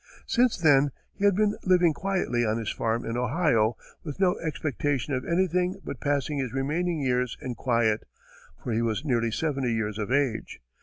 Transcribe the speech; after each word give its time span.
Since 0.25 0.57
then, 0.57 0.89
he 1.13 1.25
had 1.25 1.35
been 1.35 1.57
living 1.63 1.93
quietly 1.93 2.43
on 2.43 2.57
his 2.57 2.71
farm 2.71 3.05
in 3.05 3.15
Ohio, 3.17 3.77
with 4.03 4.19
no 4.19 4.35
expectation 4.39 5.13
of 5.13 5.23
anything 5.25 5.79
but 5.83 5.99
passing 5.99 6.39
his 6.39 6.51
remaining 6.53 7.01
years 7.01 7.37
in 7.39 7.53
quiet, 7.53 8.05
for 8.63 8.71
he 8.73 8.81
was 8.81 9.05
nearly 9.05 9.29
seventy 9.29 9.71
years 9.75 9.99
of 9.99 10.11
age. 10.11 10.59